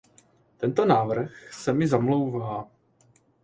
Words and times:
Tento 0.57 0.85
návrh 0.85 1.53
se 1.53 1.73
mi 1.73 1.87
zamlouvá. 1.87 2.67